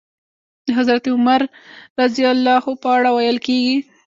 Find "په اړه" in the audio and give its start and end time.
2.81-3.09